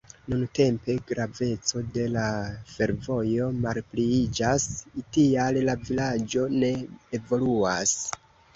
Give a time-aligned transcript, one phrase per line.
[0.31, 2.23] Nuntempe graveco de la
[2.77, 4.67] fervojo malpliiĝas,
[5.19, 6.75] tial la vilaĝo ne
[7.23, 7.97] evoluas.